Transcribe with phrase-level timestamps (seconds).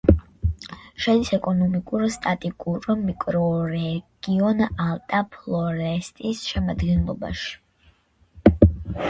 [1.03, 7.55] შედის ეკონომიკურ-სტატისტიკურ მიკრორეგიონ ალტა-ფლორესტის შემადგენლობაში.